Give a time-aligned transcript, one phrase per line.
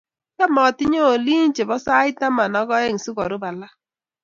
[0.37, 3.73] Cham atinye olii che bo siat taman ak oeng si kurub alak.